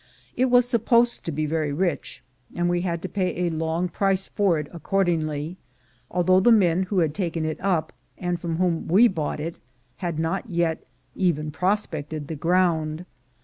It 0.35 0.45
was 0.45 0.67
supposed 0.67 1.23
to 1.25 1.31
be 1.31 1.45
very 1.45 1.71
rich, 1.71 2.23
and 2.55 2.67
we 2.67 2.81
had 2.81 3.03
to 3.03 3.07
pay 3.07 3.45
a 3.45 3.51
long 3.51 3.87
price 3.87 4.29
for 4.29 4.57
it 4.57 4.65
ac 4.69 4.79
cordingly, 4.79 5.57
although 6.09 6.39
the 6.39 6.51
men 6.51 6.87
who 6.89 7.01
had 7.01 7.13
taken 7.13 7.45
it 7.45 7.59
up, 7.61 7.93
and 8.17 8.39
from 8.39 8.55
whom 8.55 8.87
we 8.87 9.07
bought 9.07 9.39
it, 9.39 9.59
had 9.97 10.17
not 10.19 10.49
yet 10.49 10.85
even 11.13 11.51
pros 11.51 11.85
pected 11.85 12.25
the 12.25 12.35
ground. 12.35 13.05